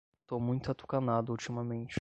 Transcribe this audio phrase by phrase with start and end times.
[0.25, 1.89] Tô muito atucanado ultimamente